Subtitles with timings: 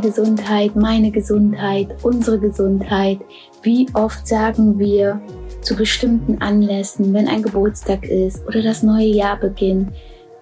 [0.00, 3.20] Gesundheit, meine Gesundheit, unsere Gesundheit.
[3.62, 5.20] Wie oft sagen wir
[5.60, 9.90] zu bestimmten Anlässen, wenn ein Geburtstag ist oder das neue Jahr beginnt,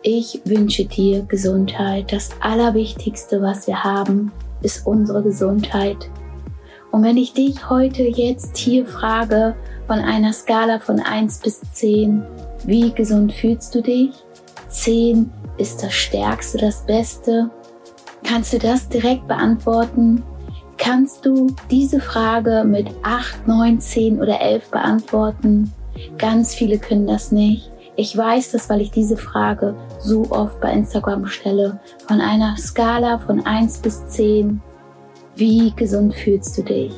[0.02, 2.12] ich wünsche dir Gesundheit.
[2.12, 4.30] Das Allerwichtigste, was wir haben,
[4.62, 6.08] ist unsere Gesundheit.
[6.90, 9.54] Und wenn ich dich heute jetzt hier frage,
[9.86, 12.22] von einer Skala von 1 bis 10,
[12.64, 14.10] wie gesund fühlst du dich?
[14.68, 17.50] 10 ist das Stärkste, das Beste.
[18.24, 20.22] Kannst du das direkt beantworten?
[20.76, 25.72] Kannst du diese Frage mit 8, 9, 10 oder 11 beantworten?
[26.18, 27.70] Ganz viele können das nicht.
[27.96, 31.80] Ich weiß das, weil ich diese Frage so oft bei Instagram stelle.
[32.06, 34.60] Von einer Skala von 1 bis 10.
[35.34, 36.92] Wie gesund fühlst du dich?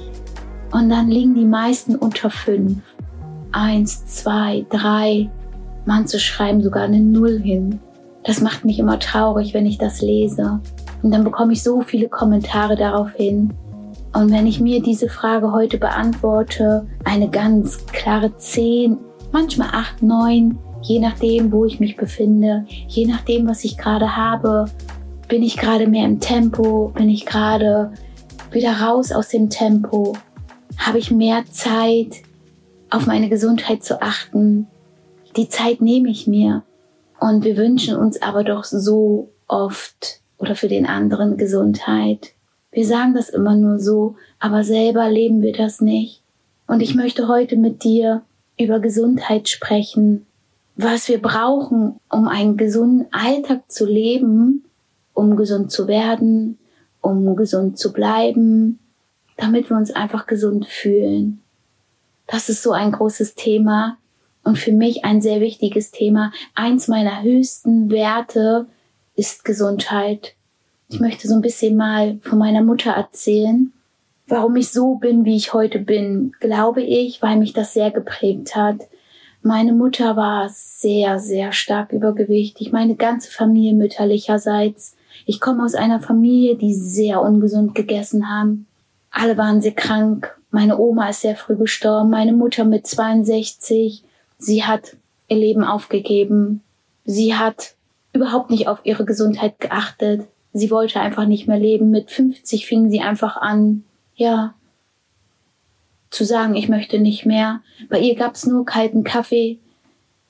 [0.72, 2.76] Und dann liegen die meisten unter 5.
[3.52, 5.30] 1, 2, 3.
[5.86, 7.80] Manche schreiben sogar eine Null hin.
[8.24, 10.60] Das macht mich immer traurig, wenn ich das lese.
[11.02, 13.52] Und dann bekomme ich so viele Kommentare darauf hin.
[14.12, 18.98] Und wenn ich mir diese Frage heute beantworte, eine ganz klare 10,
[19.32, 24.64] manchmal 8, 9, je nachdem, wo ich mich befinde, je nachdem, was ich gerade habe,
[25.28, 27.92] bin ich gerade mehr im Tempo, bin ich gerade
[28.50, 30.16] wieder raus aus dem Tempo,
[30.76, 32.22] habe ich mehr Zeit,
[32.90, 34.66] auf meine Gesundheit zu achten.
[35.36, 36.64] Die Zeit nehme ich mir.
[37.20, 42.32] Und wir wünschen uns aber doch so oft oder für den anderen Gesundheit.
[42.72, 46.22] Wir sagen das immer nur so, aber selber leben wir das nicht.
[46.66, 48.22] Und ich möchte heute mit dir
[48.58, 50.26] über Gesundheit sprechen,
[50.76, 54.64] was wir brauchen, um einen gesunden Alltag zu leben,
[55.14, 56.58] um gesund zu werden,
[57.00, 58.78] um gesund zu bleiben,
[59.36, 61.42] damit wir uns einfach gesund fühlen.
[62.26, 63.98] Das ist so ein großes Thema
[64.44, 66.32] und für mich ein sehr wichtiges Thema.
[66.54, 68.66] Eins meiner höchsten Werte
[69.14, 70.34] ist Gesundheit.
[70.88, 73.72] Ich möchte so ein bisschen mal von meiner Mutter erzählen,
[74.26, 78.56] warum ich so bin, wie ich heute bin, glaube ich, weil mich das sehr geprägt
[78.56, 78.76] hat.
[79.42, 82.72] Meine Mutter war sehr, sehr stark übergewichtig.
[82.72, 84.96] Meine ganze Familie mütterlicherseits.
[85.26, 88.66] Ich komme aus einer Familie, die sehr ungesund gegessen haben.
[89.10, 90.36] Alle waren sehr krank.
[90.50, 92.10] Meine Oma ist sehr früh gestorben.
[92.10, 94.04] Meine Mutter mit 62.
[94.38, 94.96] Sie hat
[95.28, 96.62] ihr Leben aufgegeben.
[97.04, 97.74] Sie hat
[98.12, 100.26] überhaupt nicht auf ihre Gesundheit geachtet.
[100.52, 101.90] Sie wollte einfach nicht mehr leben.
[101.90, 103.84] Mit 50 fing sie einfach an,
[104.14, 104.54] ja,
[106.10, 107.60] zu sagen, ich möchte nicht mehr.
[107.88, 109.58] Bei ihr gab's nur kalten Kaffee.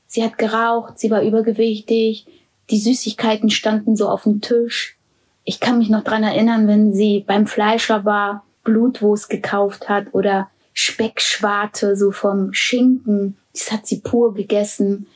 [0.07, 2.27] Sie hat geraucht, sie war übergewichtig,
[2.69, 4.97] die Süßigkeiten standen so auf dem Tisch.
[5.45, 10.51] Ich kann mich noch dran erinnern, wenn sie beim Fleischer war, Blutwurst gekauft hat oder
[10.73, 13.37] Speckschwarte so vom Schinken.
[13.53, 15.07] Das hat sie pur gegessen.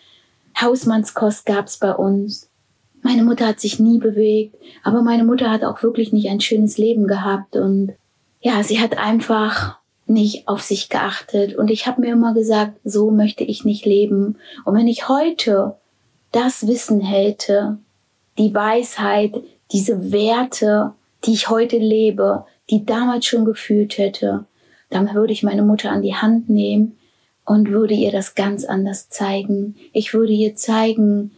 [0.61, 2.49] Hausmannskost gab's bei uns.
[3.05, 6.79] Meine Mutter hat sich nie bewegt, aber meine Mutter hat auch wirklich nicht ein schönes
[6.79, 7.93] Leben gehabt und
[8.41, 9.77] ja, sie hat einfach
[10.07, 11.55] nicht auf sich geachtet.
[11.55, 14.39] Und ich habe mir immer gesagt, so möchte ich nicht leben.
[14.65, 15.75] Und wenn ich heute
[16.33, 17.77] das Wissen hätte,
[18.39, 19.35] die Weisheit,
[19.71, 20.95] diese Werte,
[21.27, 24.47] die ich heute lebe, die damals schon gefühlt hätte,
[24.89, 26.97] dann würde ich meine Mutter an die Hand nehmen
[27.45, 29.77] und würde ihr das ganz anders zeigen.
[29.93, 31.33] Ich würde ihr zeigen,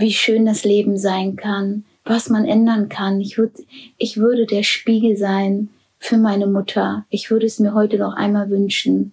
[0.00, 3.20] wie schön das Leben sein kann, was man ändern kann.
[3.20, 3.62] Ich würde,
[3.98, 5.68] ich würde der Spiegel sein,
[6.00, 7.04] für meine Mutter.
[7.10, 9.12] Ich würde es mir heute noch einmal wünschen.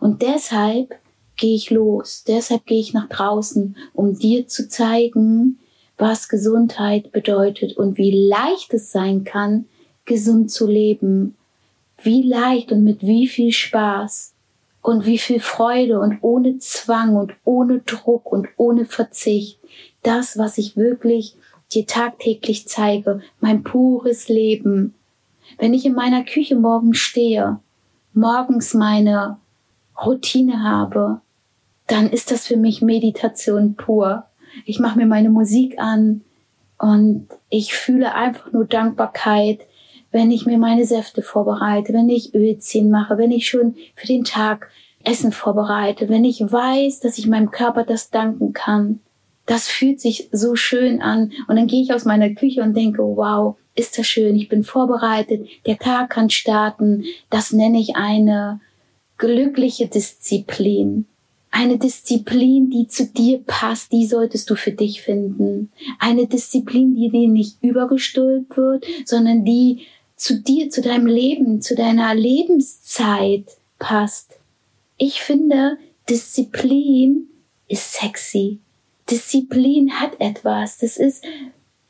[0.00, 0.96] Und deshalb
[1.36, 5.58] gehe ich los, deshalb gehe ich nach draußen, um dir zu zeigen,
[5.98, 9.66] was Gesundheit bedeutet und wie leicht es sein kann,
[10.04, 11.36] gesund zu leben.
[12.02, 14.32] Wie leicht und mit wie viel Spaß
[14.80, 19.58] und wie viel Freude und ohne Zwang und ohne Druck und ohne Verzicht.
[20.02, 21.36] Das, was ich wirklich
[21.72, 24.94] dir tagtäglich zeige, mein pures Leben,
[25.58, 27.58] wenn ich in meiner Küche morgens stehe,
[28.14, 29.38] morgens meine
[30.04, 31.20] Routine habe,
[31.86, 34.24] dann ist das für mich Meditation pur.
[34.64, 36.22] Ich mache mir meine Musik an
[36.78, 39.60] und ich fühle einfach nur Dankbarkeit,
[40.10, 44.24] wenn ich mir meine Säfte vorbereite, wenn ich Ölzehen mache, wenn ich schon für den
[44.24, 44.68] Tag
[45.04, 49.00] Essen vorbereite, wenn ich weiß, dass ich meinem Körper das danken kann.
[49.46, 51.32] Das fühlt sich so schön an.
[51.48, 54.64] Und dann gehe ich aus meiner Küche und denke, wow, ist das schön, ich bin
[54.64, 57.04] vorbereitet, der Tag kann starten.
[57.30, 58.60] Das nenne ich eine
[59.18, 61.06] glückliche Disziplin.
[61.50, 65.70] Eine Disziplin, die zu dir passt, die solltest du für dich finden.
[65.98, 69.82] Eine Disziplin, die dir nicht übergestülpt wird, sondern die
[70.16, 73.44] zu dir, zu deinem Leben, zu deiner Lebenszeit
[73.78, 74.38] passt.
[74.96, 75.78] Ich finde,
[76.08, 77.28] Disziplin
[77.68, 78.60] ist sexy.
[79.10, 80.78] Disziplin hat etwas.
[80.78, 81.24] Das ist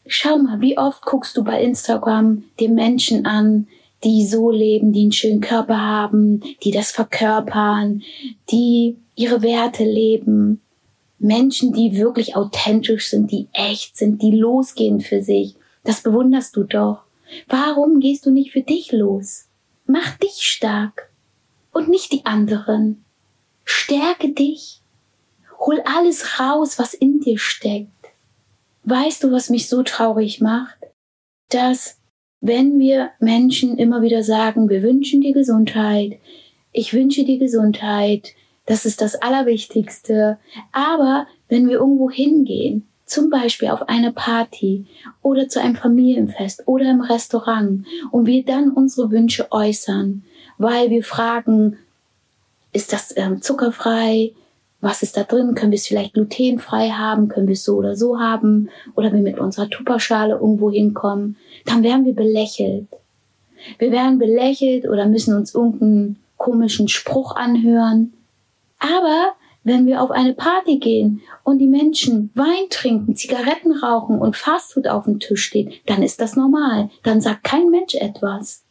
[0.06, 3.68] Schau mal, wie oft guckst du bei Instagram dir Menschen an,
[4.02, 8.02] die so leben, die einen schönen Körper haben, die das verkörpern,
[8.50, 10.60] die ihre Werte leben.
[11.18, 15.54] Menschen, die wirklich authentisch sind, die echt sind, die losgehen für sich.
[15.84, 17.04] Das bewunderst du doch.
[17.46, 19.46] Warum gehst du nicht für dich los?
[19.86, 21.10] Mach dich stark
[21.72, 23.04] und nicht die anderen.
[23.64, 24.81] Stärke dich.
[25.64, 27.88] Hol alles raus, was in dir steckt.
[28.84, 30.76] Weißt du, was mich so traurig macht?
[31.50, 31.98] Dass
[32.40, 36.18] wenn wir Menschen immer wieder sagen, wir wünschen dir Gesundheit,
[36.72, 38.34] ich wünsche dir Gesundheit,
[38.66, 40.38] das ist das Allerwichtigste.
[40.72, 44.86] Aber wenn wir irgendwo hingehen, zum Beispiel auf eine Party
[45.20, 50.24] oder zu einem Familienfest oder im Restaurant und wir dann unsere Wünsche äußern,
[50.58, 51.78] weil wir fragen,
[52.72, 54.32] ist das ähm, zuckerfrei?
[54.82, 55.54] Was ist da drin?
[55.54, 57.28] Können wir es vielleicht glutenfrei haben?
[57.28, 58.68] Können wir es so oder so haben?
[58.96, 61.36] Oder wir mit unserer Tupperschale irgendwo hinkommen?
[61.64, 62.88] Dann werden wir belächelt.
[63.78, 68.12] Wir werden belächelt oder müssen uns irgendeinen komischen Spruch anhören.
[68.80, 74.36] Aber wenn wir auf eine Party gehen und die Menschen Wein trinken, Zigaretten rauchen und
[74.36, 76.90] Fastfood auf dem Tisch steht, dann ist das normal.
[77.04, 78.64] Dann sagt kein Mensch etwas.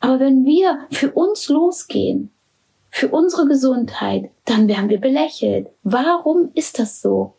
[0.00, 2.30] Aber wenn wir für uns losgehen,
[2.94, 5.66] für unsere Gesundheit, dann werden wir belächelt.
[5.82, 7.34] Warum ist das so?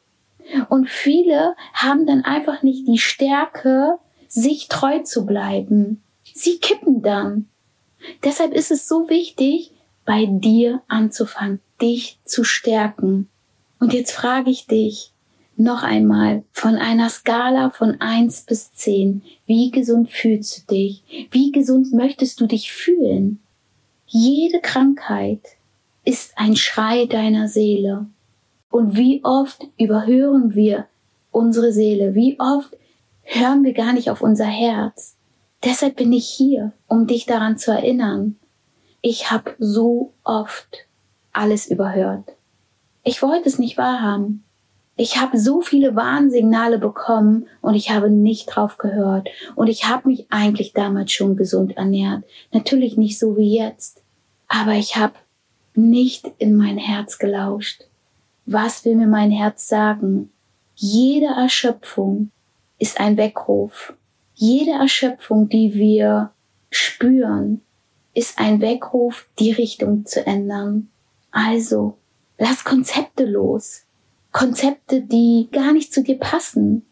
[0.68, 3.98] Und viele haben dann einfach nicht die Stärke,
[4.28, 6.04] sich treu zu bleiben.
[6.34, 7.48] Sie kippen dann.
[8.26, 9.72] Deshalb ist es so wichtig,
[10.04, 13.30] bei dir anzufangen, dich zu stärken.
[13.80, 15.14] Und jetzt frage ich dich
[15.56, 21.30] noch einmal von einer Skala von eins bis zehn: Wie gesund fühlst du dich?
[21.32, 23.40] Wie gesund möchtest du dich fühlen?
[24.08, 25.42] Jede Krankheit
[26.04, 28.06] ist ein Schrei deiner Seele.
[28.70, 30.88] Und wie oft überhören wir
[31.32, 32.14] unsere Seele?
[32.14, 32.78] Wie oft
[33.24, 35.18] hören wir gar nicht auf unser Herz?
[35.64, 38.38] Deshalb bin ich hier, um dich daran zu erinnern.
[39.02, 40.86] Ich habe so oft
[41.34, 42.34] alles überhört.
[43.04, 44.45] Ich wollte es nicht wahrhaben.
[44.98, 49.28] Ich habe so viele Warnsignale bekommen und ich habe nicht drauf gehört.
[49.56, 52.24] Und ich habe mich eigentlich damals schon gesund ernährt.
[52.54, 54.04] Natürlich nicht so wie jetzt.
[54.48, 55.14] Aber ich habe
[55.74, 57.84] nicht in mein Herz gelauscht.
[58.46, 60.32] Was will mir mein Herz sagen?
[60.76, 62.32] Jede Erschöpfung
[62.80, 63.94] ist ein Weckruf.
[64.34, 66.32] Jede Erschöpfung, die wir
[66.70, 67.62] spüren,
[68.14, 70.90] ist ein Weckruf, die Richtung zu ändern.
[71.32, 71.98] Also,
[72.38, 73.85] lass Konzepte los.
[74.36, 76.86] Konzepte, die gar nicht zu dir passen,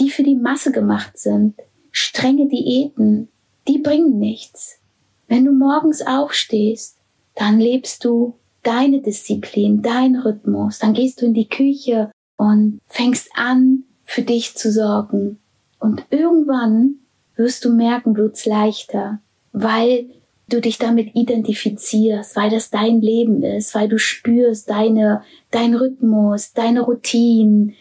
[0.00, 1.54] die für die Masse gemacht sind.
[1.92, 3.28] Strenge Diäten,
[3.68, 4.80] die bringen nichts.
[5.28, 6.98] Wenn du morgens aufstehst
[7.38, 8.34] dann lebst du
[8.64, 14.56] deine Disziplin, dein Rhythmus, dann gehst du in die Küche und fängst an, für dich
[14.56, 15.38] zu sorgen.
[15.78, 16.96] Und irgendwann
[17.36, 19.20] wirst du merken, wird's leichter,
[19.52, 20.10] weil
[20.48, 26.52] du dich damit identifizierst, weil das dein Leben ist, weil du spürst deine, dein Rhythmus,
[26.52, 27.74] deine Routinen.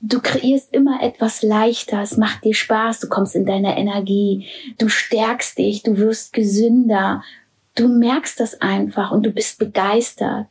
[0.00, 4.46] Du kreierst immer etwas leichter, es macht dir Spaß, du kommst in deine Energie,
[4.78, 7.22] du stärkst dich, du wirst gesünder,
[7.78, 10.48] Du merkst das einfach und du bist begeistert.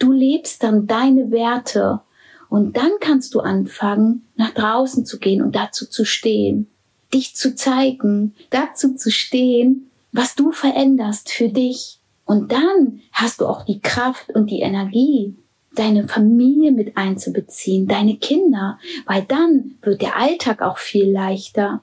[0.00, 2.00] Du lebst dann deine Werte
[2.48, 6.66] und dann kannst du anfangen, nach draußen zu gehen und dazu zu stehen,
[7.14, 12.00] dich zu zeigen, dazu zu stehen, was du veränderst für dich.
[12.24, 15.36] Und dann hast du auch die Kraft und die Energie,
[15.74, 21.82] deine Familie mit einzubeziehen, deine Kinder, weil dann wird der Alltag auch viel leichter.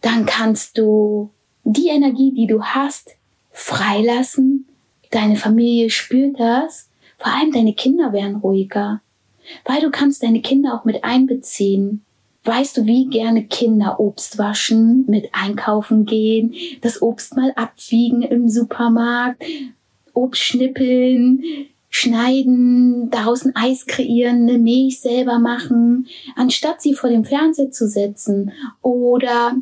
[0.00, 1.30] Dann kannst du
[1.64, 3.16] die Energie, die du hast,
[3.52, 4.66] freilassen.
[5.10, 6.88] Deine Familie spürt das.
[7.18, 9.02] Vor allem deine Kinder werden ruhiger.
[9.64, 12.05] Weil du kannst deine Kinder auch mit einbeziehen.
[12.46, 18.48] Weißt du, wie gerne Kinder Obst waschen, mit einkaufen gehen, das Obst mal abwiegen im
[18.48, 19.42] Supermarkt,
[20.14, 21.42] Obst schnippeln,
[21.90, 27.88] schneiden, daraus ein Eis kreieren, eine Milch selber machen, anstatt sie vor dem Fernseher zu
[27.88, 29.56] setzen oder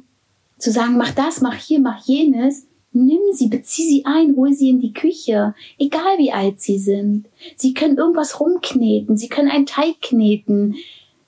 [0.59, 4.71] zu sagen, mach das, mach hier, mach jenes, Nimm sie, bezieh sie ein, hol sie
[4.71, 7.26] in die Küche, egal wie alt sie sind.
[7.57, 10.76] Sie können irgendwas rumkneten, sie können einen Teig kneten,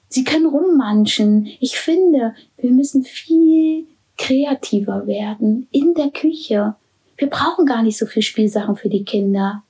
[0.08, 1.48] sie können rummanschen.
[1.60, 3.86] Ich finde, wir müssen viel
[4.16, 6.74] kreativer werden in der Küche.
[7.16, 9.62] Wir brauchen gar nicht so viel Spielsachen für die Kinder.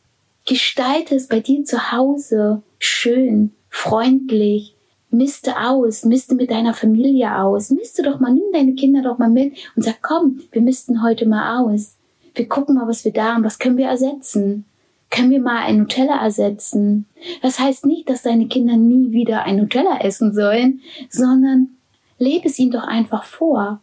[0.47, 4.77] Gestalte es bei dir zu Hause schön, freundlich,
[5.11, 9.31] miste aus, miste mit deiner Familie aus, miste doch mal, nimm deine Kinder doch mal
[9.31, 11.97] mit und sag, komm, wir misten heute mal aus.
[12.35, 14.67] Wir gucken mal, was wir da haben, was können wir ersetzen?
[15.11, 17.07] Können wir mal ein Nutella ersetzen?
[17.43, 21.77] Das heißt nicht, dass deine Kinder nie wieder ein Nutella essen sollen, sondern
[22.19, 23.81] lebe es ihnen doch einfach vor.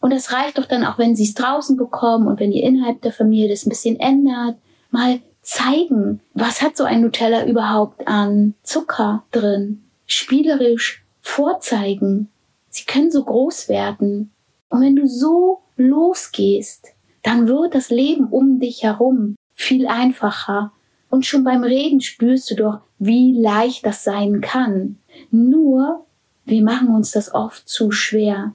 [0.00, 3.02] Und das reicht doch dann auch, wenn sie es draußen bekommen und wenn ihr innerhalb
[3.02, 4.56] der Familie das ein bisschen ändert,
[4.90, 12.30] mal zeigen, was hat so ein Nutella überhaupt an Zucker drin, spielerisch vorzeigen.
[12.68, 14.32] Sie können so groß werden.
[14.68, 16.88] Und wenn du so losgehst,
[17.22, 20.72] dann wird das Leben um dich herum viel einfacher.
[21.10, 24.98] Und schon beim Reden spürst du doch, wie leicht das sein kann.
[25.30, 26.06] Nur,
[26.44, 28.52] wir machen uns das oft zu schwer,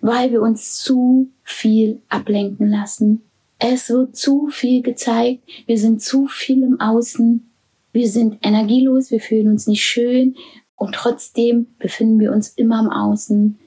[0.00, 3.22] weil wir uns zu viel ablenken lassen.
[3.58, 7.50] Es wird zu viel gezeigt, wir sind zu viel im Außen,
[7.92, 10.36] wir sind energielos, wir fühlen uns nicht schön
[10.76, 13.58] und trotzdem befinden wir uns immer im Außen.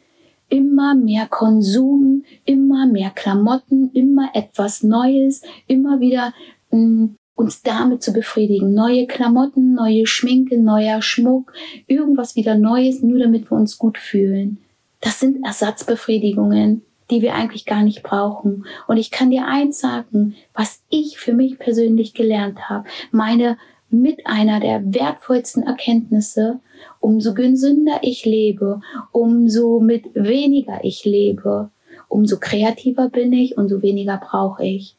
[0.52, 6.34] Immer mehr Konsum, immer mehr Klamotten, immer etwas Neues, immer wieder
[6.72, 8.74] uns damit zu befriedigen.
[8.74, 11.54] Neue Klamotten, neue Schminke, neuer Schmuck,
[11.88, 14.60] irgendwas wieder Neues, nur damit wir uns gut fühlen.
[15.02, 18.66] Das sind Ersatzbefriedigungen, die wir eigentlich gar nicht brauchen.
[18.88, 22.88] Und ich kann dir eins sagen, was ich für mich persönlich gelernt habe.
[23.12, 23.58] Meine
[23.90, 26.60] mit einer der wertvollsten Erkenntnisse,
[27.00, 31.72] umso gesünder ich lebe, umso mit weniger ich lebe,
[32.08, 34.96] umso kreativer bin ich, umso weniger brauche ich.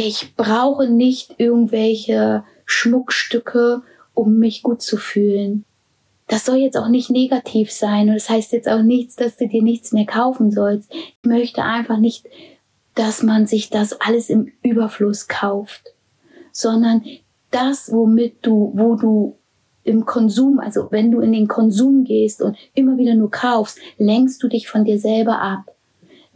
[0.00, 3.82] Ich brauche nicht irgendwelche Schmuckstücke,
[4.14, 5.64] um mich gut zu fühlen.
[6.28, 9.48] Das soll jetzt auch nicht negativ sein und das heißt jetzt auch nichts, dass du
[9.48, 10.92] dir nichts mehr kaufen sollst.
[10.92, 12.26] Ich möchte einfach nicht,
[12.94, 15.82] dass man sich das alles im Überfluss kauft,
[16.52, 17.02] sondern
[17.50, 19.36] das, womit du, wo du
[19.82, 24.40] im Konsum, also wenn du in den Konsum gehst und immer wieder nur kaufst, lenkst
[24.44, 25.74] du dich von dir selber ab.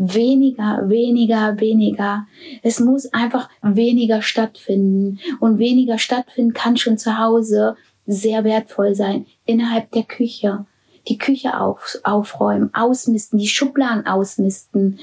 [0.05, 2.27] Weniger, weniger, weniger.
[2.65, 5.21] Es muss einfach weniger stattfinden.
[5.39, 9.27] Und weniger stattfinden kann schon zu Hause sehr wertvoll sein.
[9.45, 10.67] Innerhalb der Küche.
[11.07, 14.99] Die Küche auf, aufräumen, ausmisten, die Schubladen ausmisten,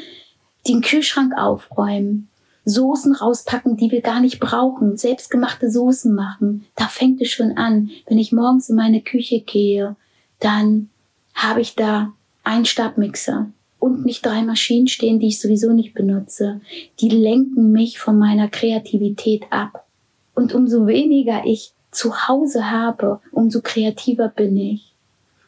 [0.68, 2.28] den Kühlschrank aufräumen.
[2.66, 6.66] Soßen rauspacken, die wir gar nicht brauchen, selbstgemachte Soßen machen.
[6.76, 7.90] Da fängt es schon an.
[8.06, 9.96] Wenn ich morgens in meine Küche gehe,
[10.42, 10.90] dann
[11.34, 12.12] habe ich da
[12.44, 13.50] einen Stabmixer
[13.80, 16.62] und nicht drei Maschinen stehen, die ich sowieso nicht benutze.
[17.00, 19.86] Die lenken mich von meiner Kreativität ab.
[20.36, 24.94] Und umso weniger ich zu Hause habe, umso kreativer bin ich.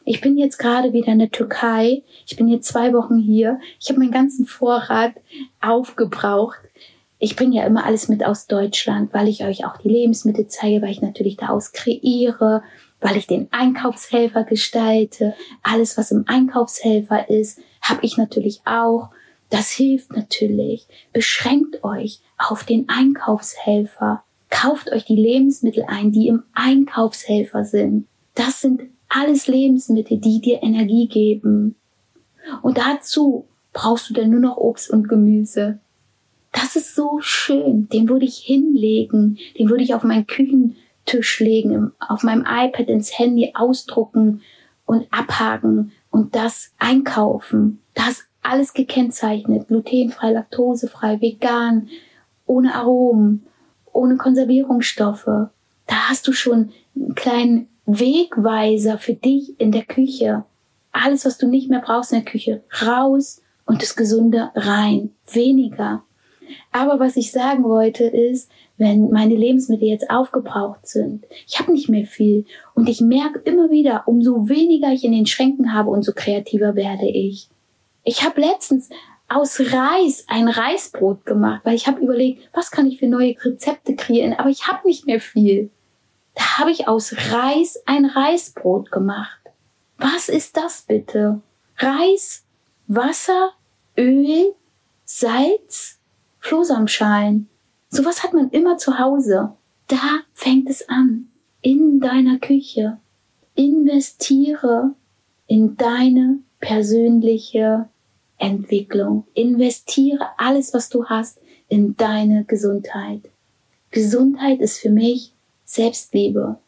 [0.04, 2.02] Ich bin jetzt gerade wieder in der Türkei.
[2.26, 3.60] Ich bin jetzt zwei Wochen hier.
[3.78, 5.12] Ich habe meinen ganzen Vorrat
[5.60, 6.58] aufgebraucht
[7.24, 10.82] ich bringe ja immer alles mit aus Deutschland, weil ich euch auch die Lebensmittel zeige,
[10.82, 12.64] weil ich natürlich daraus kreiere,
[13.00, 15.32] weil ich den Einkaufshelfer gestalte.
[15.62, 19.10] Alles, was im Einkaufshelfer ist, habe ich natürlich auch.
[19.50, 20.86] Das hilft natürlich.
[21.12, 24.24] Beschränkt euch auf den Einkaufshelfer.
[24.48, 28.06] Kauft euch die Lebensmittel ein, die im Einkaufshelfer sind.
[28.34, 31.76] Das sind alles Lebensmittel, die dir Energie geben.
[32.62, 35.80] Und dazu brauchst du dann nur noch Obst und Gemüse.
[36.52, 37.88] Das ist so schön.
[37.88, 39.38] Den würde ich hinlegen.
[39.58, 44.42] Den würde ich auf meinen Küchentisch legen, auf meinem iPad ins Handy ausdrucken
[44.86, 47.80] und abhaken und das einkaufen.
[47.94, 49.66] Das alles gekennzeichnet.
[49.66, 51.88] Glutenfrei, laktosefrei, vegan,
[52.46, 53.44] ohne Aromen,
[53.92, 55.24] ohne Konservierungsstoffe.
[55.24, 60.44] Da hast du schon einen kleinen Wegweiser für dich in der Küche.
[60.92, 65.10] Alles, was du nicht mehr brauchst in der Küche, raus und das Gesunde rein.
[65.32, 66.04] Weniger.
[66.70, 71.88] Aber was ich sagen wollte ist, wenn meine Lebensmittel jetzt aufgebraucht sind, ich habe nicht
[71.88, 76.12] mehr viel und ich merke immer wieder, umso weniger ich in den Schränken habe, umso
[76.12, 77.48] kreativer werde ich.
[78.04, 78.88] Ich habe letztens
[79.28, 83.94] aus Reis ein Reisbrot gemacht, weil ich habe überlegt, was kann ich für neue Rezepte
[83.94, 85.70] kreieren, aber ich habe nicht mehr viel.
[86.34, 89.38] Da habe ich aus Reis ein Reisbrot gemacht.
[89.98, 91.40] Was ist das bitte?
[91.78, 92.44] Reis,
[92.86, 93.52] Wasser,
[93.96, 94.54] Öl,
[95.04, 95.98] Salz,
[96.42, 97.48] Flohsamschalen.
[97.88, 99.52] Sowas hat man immer zu Hause.
[99.86, 101.28] Da fängt es an.
[101.62, 102.98] In deiner Küche.
[103.54, 104.94] Investiere
[105.46, 107.88] in deine persönliche
[108.38, 109.24] Entwicklung.
[109.34, 113.22] Investiere alles, was du hast, in deine Gesundheit.
[113.92, 115.32] Gesundheit ist für mich
[115.64, 116.58] Selbstliebe.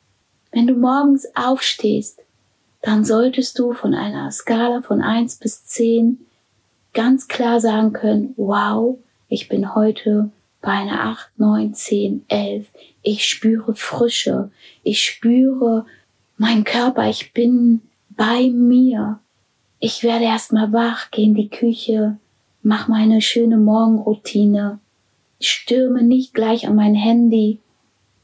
[0.53, 2.21] Wenn du morgens aufstehst,
[2.81, 6.27] dann solltest du von einer Skala von eins bis zehn
[6.93, 8.99] ganz klar sagen können, wow,
[9.35, 12.69] ich bin heute bei einer 8, 9, 10, 11.
[13.03, 14.53] Ich spüre Frische.
[14.85, 15.87] Ich spüre
[16.39, 17.09] meinen Körper.
[17.11, 19.19] Ich bin bei mir.
[19.81, 22.17] Ich werde erstmal wach, gehe in die Küche,
[22.63, 24.79] mach meine schöne Morgenroutine,
[25.41, 27.59] stürme nicht gleich an mein Handy,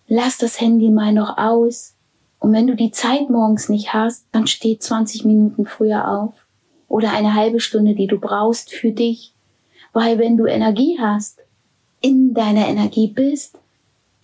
[0.06, 1.96] lass das Handy mal noch aus.
[2.38, 6.34] Und wenn du die Zeit morgens nicht hast, dann steh 20 Minuten früher auf.
[6.86, 9.34] oder eine halbe Stunde, die du brauchst für dich.
[9.92, 11.40] Weil wenn du Energie hast,
[12.00, 13.58] in deiner Energie bist,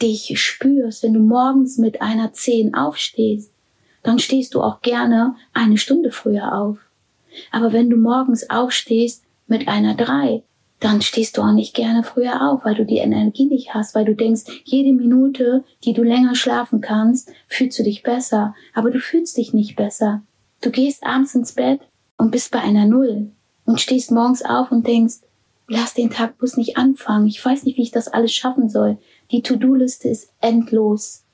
[0.00, 3.50] dich spürst, wenn du morgens mit einer Zehn aufstehst,
[4.02, 6.78] dann stehst du auch gerne eine Stunde früher auf.
[7.50, 10.42] Aber wenn du morgens aufstehst mit einer Drei,
[10.80, 14.04] dann stehst du auch nicht gerne früher auf, weil du die Energie nicht hast, weil
[14.04, 19.00] du denkst, jede Minute, die du länger schlafen kannst, fühlst du dich besser, aber du
[19.00, 20.22] fühlst dich nicht besser.
[20.60, 21.80] Du gehst abends ins Bett
[22.18, 23.30] und bist bei einer Null
[23.64, 25.16] und stehst morgens auf und denkst,
[25.68, 28.98] lass den Tag bloß nicht anfangen, ich weiß nicht, wie ich das alles schaffen soll.
[29.30, 31.24] Die To-Do-Liste ist endlos.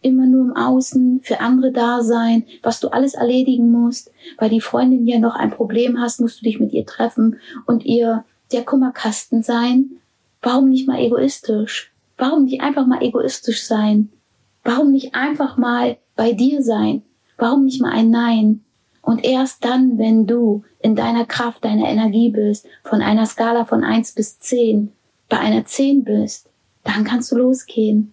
[0.00, 4.60] Immer nur im Außen, für andere da sein, was du alles erledigen musst, weil die
[4.60, 8.64] Freundin ja noch ein Problem hast, musst du dich mit ihr treffen und ihr der
[8.64, 9.98] Kummerkasten sein.
[10.40, 11.92] Warum nicht mal egoistisch?
[12.16, 14.10] Warum nicht einfach mal egoistisch sein?
[14.62, 17.02] Warum nicht einfach mal bei dir sein?
[17.36, 18.64] Warum nicht mal ein Nein?
[19.02, 23.84] Und erst dann, wenn du in deiner Kraft, deiner Energie bist, von einer Skala von
[23.84, 24.92] eins bis zehn
[25.28, 26.48] bei einer zehn bist,
[26.84, 28.12] dann kannst du losgehen.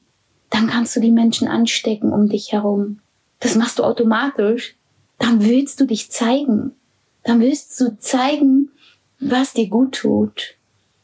[0.49, 2.99] Dann kannst du die Menschen anstecken um dich herum.
[3.39, 4.75] Das machst du automatisch.
[5.17, 6.73] Dann willst du dich zeigen.
[7.23, 8.69] Dann willst du zeigen,
[9.19, 10.55] was dir gut tut.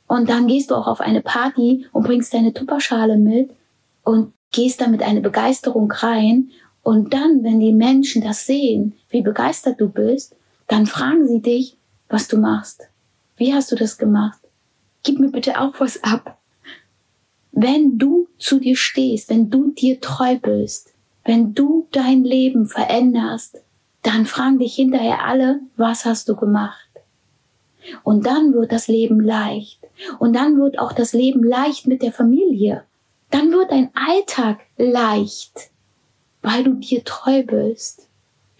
[0.08, 3.52] Und dann gehst du auch auf eine Party und bringst deine Tupperschale mit
[4.04, 6.52] und gehst da mit einer Begeisterung rein.
[6.84, 10.36] Und dann, wenn die Menschen das sehen, wie begeistert du bist,
[10.72, 11.76] dann fragen sie dich,
[12.08, 12.88] was du machst.
[13.36, 14.40] Wie hast du das gemacht?
[15.04, 16.38] Gib mir bitte auch was ab.
[17.52, 20.94] Wenn du zu dir stehst, wenn du dir treu bist,
[21.26, 23.58] wenn du dein Leben veränderst,
[24.02, 26.90] dann fragen dich hinterher alle, was hast du gemacht?
[28.04, 29.82] Und dann wird das Leben leicht.
[30.20, 32.86] Und dann wird auch das Leben leicht mit der Familie.
[33.30, 35.70] Dann wird dein Alltag leicht,
[36.42, 38.08] weil du dir treu bist.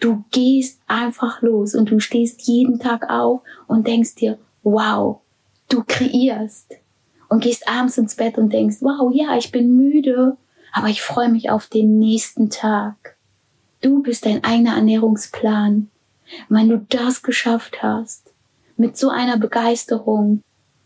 [0.02, 5.20] Du gehst einfach los und du stehst jeden Tag auf und denkst dir, wow,
[5.68, 6.74] du kreierst.
[7.28, 10.36] Und gehst abends ins Bett und denkst, wow, ja, ich bin müde,
[10.72, 13.16] aber ich freue mich auf den nächsten Tag.
[13.80, 15.88] Du bist dein eigener Ernährungsplan.
[16.48, 18.32] Wenn du das geschafft hast,
[18.76, 20.42] mit so einer Begeisterung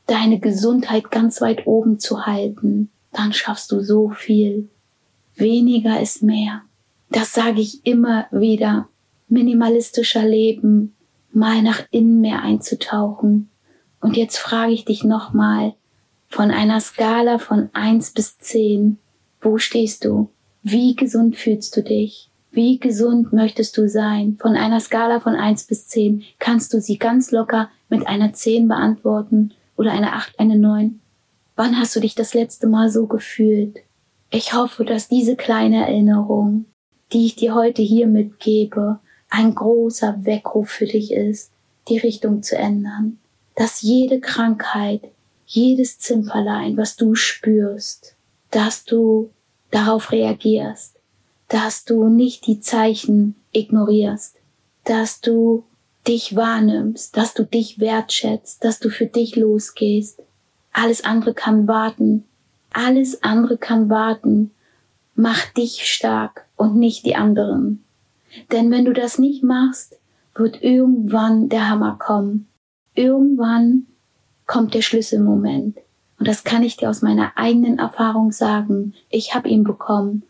[0.07, 4.69] deine Gesundheit ganz weit oben zu halten, dann schaffst du so viel.
[5.37, 6.61] Weniger ist mehr.
[7.09, 8.89] Das sage ich immer wieder.
[9.29, 10.95] Minimalistischer Leben,
[11.33, 13.51] mal nach innen mehr einzutauchen.
[14.01, 15.75] Und jetzt frage ich dich nochmal,
[16.29, 18.99] von einer Skala von eins bis zehn,
[19.41, 20.31] wo stehst du?
[20.63, 22.31] Wie gesund fühlst du dich?
[22.51, 24.39] Wie gesund möchtest du sein?
[24.41, 28.69] Von einer Skala von eins bis zehn kannst du sie ganz locker mit einer 10
[28.69, 31.01] beantworten oder einer 8, eine 9?
[31.55, 33.79] Wann hast du dich das letzte Mal so gefühlt?
[34.31, 36.67] Ich hoffe, dass diese kleine Erinnerung,
[37.13, 41.51] die ich dir heute hier mitgebe, ein großer Weckruf für dich ist,
[41.89, 43.19] die Richtung zu ändern.
[43.55, 45.03] Dass jede Krankheit,
[45.47, 48.17] jedes Zimperlein, was du spürst,
[48.51, 49.31] dass du
[49.71, 50.97] darauf reagierst,
[51.49, 54.37] dass du nicht die Zeichen ignorierst,
[54.85, 55.65] dass du
[56.07, 60.23] dich wahrnimmst, dass du dich wertschätzt, dass du für dich losgehst.
[60.73, 62.25] Alles andere kann warten.
[62.73, 64.53] Alles andere kann warten.
[65.15, 67.86] Mach dich stark und nicht die anderen.
[68.53, 69.99] Denn wenn du das nicht machst,
[70.35, 72.49] wird irgendwann der Hammer kommen.
[72.95, 73.87] Irgendwann
[74.47, 75.79] kommt der Schlüsselmoment.
[76.19, 78.95] Und das kann ich dir aus meiner eigenen Erfahrung sagen.
[79.11, 80.23] Ich habe ihn bekommen.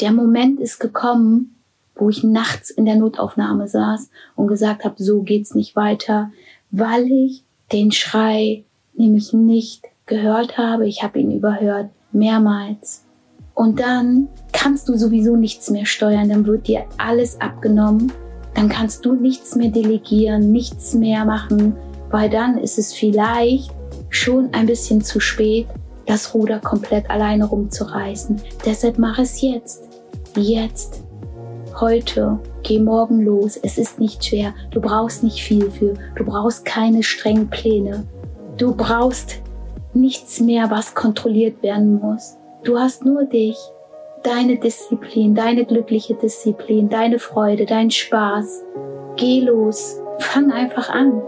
[0.00, 1.56] Der Moment ist gekommen,
[1.94, 6.32] wo ich nachts in der Notaufnahme saß und gesagt habe, so geht's nicht weiter,
[6.70, 10.86] weil ich den Schrei nämlich nicht gehört habe.
[10.86, 13.04] Ich habe ihn überhört, mehrmals.
[13.54, 18.12] Und dann kannst du sowieso nichts mehr steuern, dann wird dir alles abgenommen,
[18.54, 21.74] dann kannst du nichts mehr delegieren, nichts mehr machen,
[22.10, 23.70] weil dann ist es vielleicht
[24.08, 25.66] schon ein bisschen zu spät,
[26.06, 28.40] das Ruder komplett alleine rumzureißen.
[28.64, 29.88] Deshalb mach es jetzt.
[30.36, 31.02] Jetzt.
[31.80, 36.66] Heute, geh morgen los, es ist nicht schwer, du brauchst nicht viel für, du brauchst
[36.66, 38.06] keine strengen Pläne,
[38.58, 39.40] du brauchst
[39.94, 42.36] nichts mehr, was kontrolliert werden muss.
[42.64, 43.58] Du hast nur dich,
[44.22, 48.64] deine Disziplin, deine glückliche Disziplin, deine Freude, dein Spaß.
[49.16, 51.22] Geh los, fang einfach an.